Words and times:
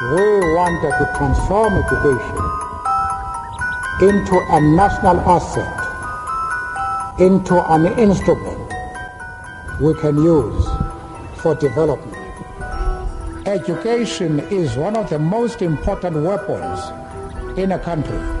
We 0.00 0.06
wanted 0.06 0.92
to 0.96 1.12
transform 1.18 1.74
education 1.74 2.36
into 4.00 4.40
a 4.48 4.58
national 4.74 5.20
asset, 5.20 5.76
into 7.20 7.62
an 7.70 7.98
instrument 7.98 8.72
we 9.78 9.92
can 10.00 10.16
use 10.16 10.66
for 11.42 11.54
development. 11.54 12.16
Education 13.46 14.40
is 14.40 14.74
one 14.74 14.96
of 14.96 15.10
the 15.10 15.18
most 15.18 15.60
important 15.60 16.16
weapons 16.16 16.80
in 17.58 17.72
a 17.72 17.78
country. 17.78 18.39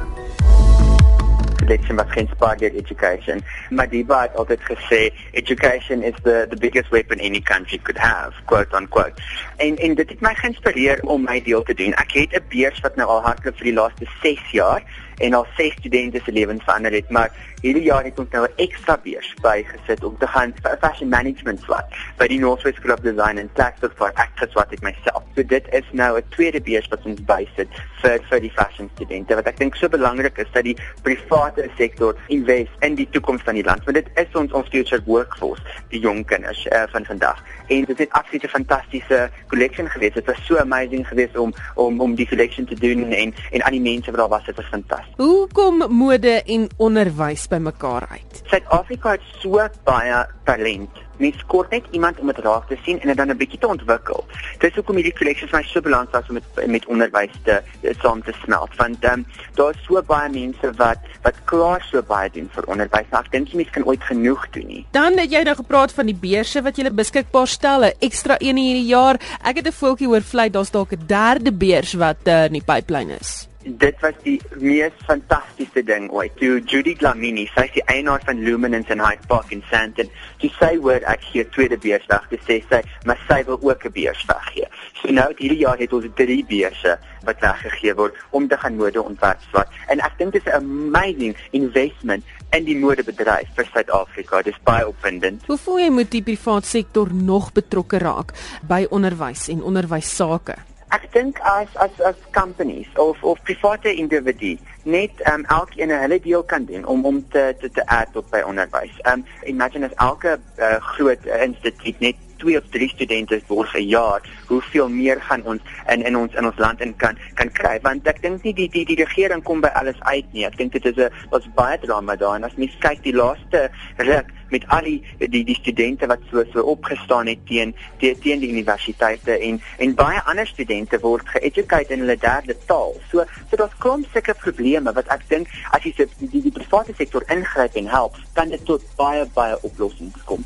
Selection 1.60 1.96
was 1.96 2.06
geïnspireerd 2.08 2.58
deur 2.58 2.74
education. 2.74 3.42
Madiba 3.70 4.20
het 4.22 4.36
altyd 4.36 4.62
gesê 4.68 5.02
education 5.32 6.02
is 6.02 6.16
the 6.22 6.46
the 6.50 6.56
biggest 6.56 6.90
weapon 6.90 7.20
any 7.20 7.40
country 7.40 7.78
could 7.78 7.98
have, 7.98 8.32
quote 8.44 8.76
unquote. 8.76 9.14
En 9.56 9.76
en 9.76 9.94
dit 9.94 10.08
het 10.08 10.20
my 10.20 10.34
geïnspireer 10.34 11.02
om 11.02 11.24
my 11.24 11.42
deel 11.42 11.62
te 11.62 11.74
doen. 11.74 11.94
Ek 11.94 12.12
het 12.12 12.32
'n 12.32 12.44
beurs 12.48 12.80
wat 12.80 12.96
nou 12.96 13.08
al 13.08 13.22
hardloop 13.22 13.56
vir 13.56 13.64
die 13.64 13.78
laaste 13.80 14.06
6 14.22 14.50
jaar 14.50 14.82
en 15.20 15.34
al 15.34 15.46
ses 15.56 15.72
studente 15.78 16.20
se 16.24 16.32
lewens 16.32 16.64
verander 16.64 16.92
het, 16.92 17.10
maar 17.10 17.30
hierdie 17.60 17.84
jaar 17.84 18.04
het 18.04 18.18
ons 18.18 18.30
nou 18.32 18.46
'n 18.46 18.52
ekstra 18.56 18.98
beurs 19.04 19.34
bygesit 19.42 20.04
om 20.04 20.16
te 20.18 20.26
gaan 20.26 20.54
vir 20.62 20.76
fashion 20.80 21.08
management 21.08 21.60
swat 21.60 21.86
by 22.18 22.26
die 22.26 22.38
Northwest 22.38 22.76
School 22.76 22.92
of 22.92 23.00
Design 23.00 23.38
en 23.38 23.50
Texas 23.54 23.90
for 23.96 24.10
actors 24.14 24.52
wat 24.54 24.72
ek 24.72 24.82
myself. 24.82 25.22
So 25.34 25.42
dit 25.42 25.66
is 25.72 25.84
nou 25.92 26.16
'n 26.16 26.24
tweede 26.28 26.60
beurs 26.60 26.88
wat 26.88 27.04
ons 27.04 27.20
bysit 27.20 27.68
vir 28.02 28.18
vir 28.30 28.40
die 28.40 28.50
fashion 28.50 28.90
studente 28.94 29.34
wat 29.34 29.46
ek 29.46 29.58
dink 29.58 29.76
so 29.76 29.88
belangrik 29.88 30.38
is 30.38 30.50
dat 30.52 30.64
die 30.64 30.76
private 31.02 31.68
sektor 31.76 32.16
invest 32.28 32.72
in 32.80 32.94
die 32.94 33.08
toekoms 33.10 33.42
van 33.42 33.54
die 33.54 33.64
land 33.64 33.84
want 33.84 33.94
dit 33.94 34.08
is 34.14 34.34
ons 34.34 34.52
ons 34.52 34.68
future 34.68 35.02
workforce, 35.04 35.62
die 35.88 36.00
jong 36.00 36.24
kinders 36.24 36.66
uh, 36.66 36.82
van 36.88 37.04
vandag. 37.04 37.44
En 37.68 37.84
dit 37.84 37.98
het 37.98 38.10
absoluut 38.10 38.44
'n 38.44 38.48
fantastiese 38.48 39.30
collection 39.48 39.88
gewees. 39.88 40.14
Dit 40.14 40.26
was 40.26 40.46
so 40.46 40.56
amazing 40.56 41.08
geweest 41.08 41.36
om 41.36 41.52
om 41.74 42.00
om 42.00 42.14
die 42.14 42.28
collection 42.28 42.66
te 42.66 42.74
doen 42.74 43.12
en 43.12 43.34
en 43.50 43.62
aan 43.62 43.72
die 43.72 43.80
mense 43.80 44.10
wat 44.10 44.20
daar 44.20 44.28
was, 44.28 44.44
dit 44.44 44.56
was 44.56 44.66
fantasties. 44.66 45.09
Hoe 45.16 45.48
kom 45.52 45.82
mode 45.92 46.42
en 46.46 46.68
onderwys 46.76 47.48
bymekaar 47.48 48.06
uit? 48.10 48.42
Suid-Afrika 48.50 49.16
het 49.16 49.24
so 49.40 49.60
baie 49.84 50.20
talent. 50.44 51.00
Mens 51.20 51.42
kort 51.52 51.70
net 51.74 51.84
iemand 51.92 52.20
om 52.20 52.30
dit 52.30 52.38
raak 52.44 52.68
te 52.68 52.78
sien 52.84 53.00
en 53.00 53.08
dit 53.08 53.16
dan 53.16 53.30
'n 53.30 53.36
bietjie 53.36 53.58
te 53.58 53.66
ontwikkel. 53.66 54.24
Dis 54.58 54.74
hoekom 54.74 54.96
hierdie 54.96 55.12
collections 55.12 55.52
my 55.52 55.62
so 55.62 55.80
belangrik 55.80 56.12
was 56.12 56.28
om 56.28 56.34
met 56.34 56.66
met 56.66 56.86
onderwys 56.86 57.34
te 57.44 57.62
saam 58.00 58.22
te 58.22 58.32
smelt. 58.42 58.76
Want 58.76 59.04
um, 59.04 59.26
daar 59.54 59.70
is 59.70 59.84
so 59.84 60.02
baie 60.02 60.30
mense 60.30 60.72
wat 60.76 60.98
wat 61.22 61.34
klaar 61.44 61.82
so 61.90 62.02
baie 62.02 62.30
doen 62.30 62.48
vir 62.52 62.64
onderwys. 62.64 63.06
Maar 63.10 63.24
ek 63.24 63.32
dink 63.32 63.48
jy 63.48 63.56
mens 63.56 63.70
kan 63.70 63.84
ooit 63.84 64.02
genoeg 64.02 64.50
doen 64.50 64.66
nie. 64.66 64.86
Dan 64.90 65.18
het 65.18 65.30
jy 65.30 65.42
nou 65.42 65.56
gepraat 65.56 65.92
van 65.92 66.06
die 66.06 66.18
beurse 66.20 66.62
wat 66.62 66.76
jy 66.76 66.90
beskikbaar 66.90 67.46
stel, 67.46 67.84
'n 67.84 67.92
ekstra 68.00 68.36
een 68.38 68.56
hierdie 68.56 68.86
jaar. 68.86 69.20
Ek 69.44 69.56
het 69.56 69.66
'n 69.66 69.72
voeltjie 69.72 70.06
hoor 70.06 70.22
vlei 70.22 70.50
daar's 70.50 70.70
dalk 70.70 70.92
'n 70.92 71.06
derde 71.06 71.52
beurs 71.52 71.92
wat 71.92 72.26
uh, 72.26 72.44
in 72.44 72.52
die 72.52 72.64
pipeline 72.64 73.16
is 73.20 73.50
dit 73.62 73.96
was 74.00 74.16
die 74.24 74.38
mees 74.56 74.94
fantastiese 75.04 75.82
ding 75.84 76.08
ooit. 76.10 76.32
Toe 76.40 76.60
Judy 76.64 76.94
Glamini, 76.96 77.46
sy 77.54 77.66
is 77.68 77.74
die 77.74 77.84
eienaar 77.92 78.22
van 78.24 78.40
Luminance 78.40 78.92
in 78.92 79.02
Hyde 79.04 79.26
Park 79.28 79.52
in 79.52 79.62
Sandton, 79.70 80.08
sy 80.40 80.72
hoor 80.80 81.04
ek 81.08 81.22
gee 81.30 81.44
tweede 81.54 81.78
beursdag, 81.80 82.26
toe 82.30 82.38
sê 82.46 82.58
sy, 82.68 82.80
maar 83.08 83.20
sy 83.28 83.42
wil 83.48 83.60
ook 83.62 83.84
'n 83.84 83.92
beursdag 83.92 84.44
gee. 84.52 84.66
So 85.00 85.12
nou 85.12 85.28
hierdie 85.36 85.60
jaar 85.64 85.78
het 85.78 85.92
ons 85.92 86.06
drie 86.14 86.44
beurse 86.44 86.98
wat 87.24 87.40
weggegee 87.40 87.94
word 87.94 88.14
om 88.30 88.48
te 88.48 88.56
gaan 88.56 88.76
mode 88.76 89.02
ontwerp 89.02 89.40
swat. 89.50 89.68
En 89.88 90.00
ek 90.00 90.18
dink 90.18 90.32
dit 90.32 90.46
is 90.46 90.52
'n 90.52 90.56
amazing 90.56 91.36
investment 91.52 92.24
in 92.52 92.64
die 92.64 92.76
modebedryf 92.76 93.48
vir 93.54 93.66
Suid-Afrika. 93.72 94.42
Dis 94.42 94.58
baie 94.64 94.88
opwindend. 94.88 95.46
Hoe 95.46 95.58
voel 95.58 95.78
jy 95.78 95.90
moet 95.90 96.10
die 96.10 96.22
private 96.22 96.66
sektor 96.66 97.08
nog 97.14 97.52
betrokke 97.52 97.98
raak 97.98 98.32
by 98.62 98.86
onderwys 98.90 99.48
en 99.48 99.62
onderwys 99.62 100.16
sake? 100.16 100.69
Ek 100.90 101.06
dink 101.14 101.38
as 101.46 101.68
as 101.78 102.00
as 102.02 102.16
companies 102.32 102.88
of 102.96 103.20
of 103.22 103.38
private 103.46 103.94
individue 103.94 104.58
net 104.82 105.22
um 105.32 105.44
elkeen 105.46 105.92
hulle 105.94 106.18
deel 106.20 106.42
kan 106.42 106.64
doen 106.64 106.86
om 106.86 107.04
om 107.06 107.20
te 107.30 107.54
te 107.60 107.70
te 107.70 107.86
add 107.86 108.10
tot 108.12 108.26
by 108.30 108.42
onderwys. 108.42 108.96
Um 109.12 109.24
imagine 109.46 109.86
as 109.86 109.94
elke 110.02 110.38
uh, 110.58 110.78
groot 110.94 111.26
uh, 111.26 111.42
instituut 111.46 112.00
net 112.00 112.16
twee 112.40 112.58
of 112.58 112.68
drie 112.74 112.88
studente 112.88 113.40
word 113.48 113.70
per 113.72 113.84
jaar, 113.84 114.26
hoeveel 114.48 114.88
meer 114.88 115.20
gaan 115.28 115.44
ons 115.44 115.62
in 115.92 116.04
in 116.08 116.16
ons 116.16 116.34
in 116.34 116.48
ons 116.48 116.58
land 116.58 116.80
in 116.80 116.96
kan 116.96 117.18
kan 117.38 117.52
kry? 117.60 117.76
Want 117.86 118.08
ek 118.10 118.22
dink 118.24 118.44
nie 118.46 118.54
die 118.56 118.68
die 118.72 118.84
die 118.88 118.98
regering 119.02 119.44
kom 119.46 119.62
by 119.64 119.72
alles 119.80 120.00
uit 120.08 120.26
nie. 120.32 120.46
Ek 120.48 120.58
dink 120.58 120.72
dit 120.72 120.86
is 120.90 120.96
'n 120.96 121.10
was 121.30 121.48
baie 121.54 121.78
drama 121.78 122.16
daar 122.16 122.36
en 122.36 122.44
as 122.44 122.56
mens 122.56 122.76
kyk 122.80 123.02
die 123.02 123.16
laaste 123.16 123.70
ruk 123.96 124.32
met 124.50 124.64
al 124.68 124.84
die 124.84 125.02
die 125.18 125.44
die 125.44 125.54
studente 125.54 126.06
wat 126.06 126.22
so 126.30 126.44
so 126.52 126.62
opgestaan 126.62 127.26
het 127.26 127.46
teen 127.46 127.74
teen, 127.98 128.18
teen 128.20 128.40
die 128.40 128.50
universiteite 128.50 129.38
en 129.38 129.60
en 129.78 129.94
baie 129.94 130.22
ander 130.24 130.46
studente 130.46 130.98
word 131.00 131.28
geeducated 131.28 131.90
in 131.90 132.04
hulle 132.04 132.16
derde 132.16 132.56
taal. 132.66 132.96
So 133.10 133.24
so 133.50 133.56
daar's 133.56 133.78
klomp 133.78 134.06
sulke 134.12 134.34
probleme 134.34 134.92
wat 134.92 135.08
ek 135.08 135.28
dink 135.28 135.48
as 135.70 135.84
jy 135.84 135.94
die 135.96 136.30
die, 136.30 136.42
die 136.48 136.56
private 136.56 136.94
sektor 136.96 137.24
ingryp 137.28 137.76
en 137.76 137.86
help, 137.86 138.18
kan 138.34 138.48
dit 138.48 138.64
tot 138.64 138.82
baie 138.96 139.26
baie 139.34 139.56
oplossings 139.62 140.24
kom. 140.24 140.44